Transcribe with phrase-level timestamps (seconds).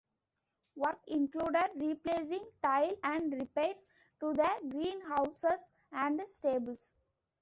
[0.75, 3.87] Work included replacing tile and repairs
[4.21, 6.95] to the greenhouses and stables.